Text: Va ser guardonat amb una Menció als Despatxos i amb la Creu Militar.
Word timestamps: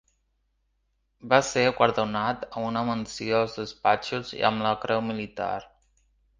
Va 1.33 1.39
ser 1.49 1.65
guardonat 1.81 2.47
amb 2.49 2.69
una 2.71 2.83
Menció 2.89 3.37
als 3.43 3.61
Despatxos 3.61 4.35
i 4.41 4.45
amb 4.53 4.67
la 4.69 4.75
Creu 4.87 5.07
Militar. 5.15 5.55